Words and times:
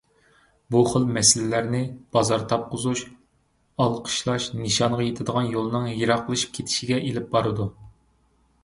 بۇخىل 0.75 1.03
مەسىلىلەرنى 1.17 1.81
بازار 2.17 2.45
تاپقۇزۇش، 2.53 3.03
ئالقىشلاش 3.85 4.49
نىشانغا 4.63 5.07
يېتىدىغان 5.11 5.55
يولنىڭ 5.59 5.87
يېراقلىشىپ 5.95 6.59
كېتىشىگە 6.59 7.01
ئېلىپ 7.07 7.31
بارىدۇ. 7.39 7.71